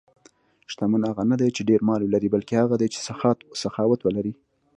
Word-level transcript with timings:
شتمن 0.71 1.01
هغه 1.09 1.23
نه 1.31 1.35
دی 1.41 1.49
چې 1.55 1.61
ډېر 1.69 1.81
مال 1.87 2.01
ولري، 2.03 2.29
بلکې 2.35 2.53
هغه 2.63 2.75
دی 2.81 2.87
چې 2.93 2.99
سخاوت 3.63 3.99
لري. 4.15 4.33